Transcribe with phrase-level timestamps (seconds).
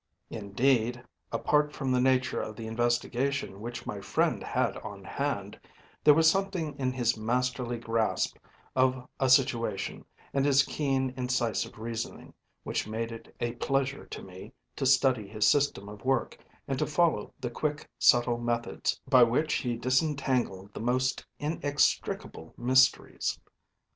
[0.31, 5.59] Indeed, apart from the nature of the investigation which my friend had on hand,
[6.03, 8.35] there was something in his masterly grasp
[8.75, 10.03] of a situation,
[10.33, 12.33] and his keen, incisive reasoning,
[12.63, 16.35] which made it a pleasure to me to study his system of work,
[16.67, 23.39] and to follow the quick, subtle methods by which he disentangled the most inextricable mysteries.